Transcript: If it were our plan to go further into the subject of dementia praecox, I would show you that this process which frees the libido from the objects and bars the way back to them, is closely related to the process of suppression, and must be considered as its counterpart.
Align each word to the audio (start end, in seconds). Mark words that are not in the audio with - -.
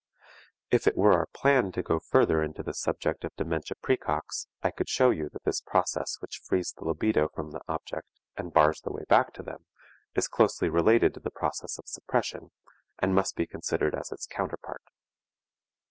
If 0.71 0.87
it 0.87 0.97
were 0.97 1.13
our 1.13 1.27
plan 1.27 1.71
to 1.73 1.83
go 1.83 1.99
further 1.99 2.41
into 2.41 2.63
the 2.63 2.73
subject 2.73 3.23
of 3.23 3.35
dementia 3.35 3.77
praecox, 3.83 4.47
I 4.63 4.71
would 4.75 4.89
show 4.89 5.11
you 5.11 5.29
that 5.31 5.43
this 5.43 5.61
process 5.61 6.17
which 6.19 6.39
frees 6.43 6.73
the 6.75 6.85
libido 6.85 7.27
from 7.27 7.51
the 7.51 7.61
objects 7.67 8.19
and 8.35 8.51
bars 8.51 8.81
the 8.81 8.91
way 8.91 9.03
back 9.07 9.31
to 9.35 9.43
them, 9.43 9.67
is 10.15 10.27
closely 10.27 10.69
related 10.69 11.13
to 11.13 11.19
the 11.19 11.29
process 11.29 11.77
of 11.77 11.87
suppression, 11.87 12.49
and 12.97 13.13
must 13.13 13.35
be 13.35 13.45
considered 13.45 13.93
as 13.93 14.11
its 14.11 14.25
counterpart. 14.25 14.81